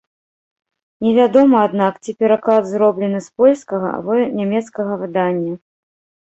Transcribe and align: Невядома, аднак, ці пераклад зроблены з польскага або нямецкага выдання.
Невядома, 1.07 1.57
аднак, 1.69 1.99
ці 2.03 2.15
пераклад 2.23 2.63
зроблены 2.71 3.19
з 3.27 3.43
польскага 3.43 3.87
або 3.99 4.17
нямецкага 4.41 4.99
выдання. 5.05 5.53